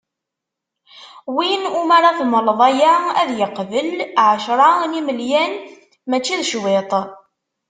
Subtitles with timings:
[1.35, 3.89] Win umi ara temleḍ aya ad yeqbel,
[4.27, 5.53] ɛecra n yimelyan!
[6.09, 6.91] Mačči d cwiṭ.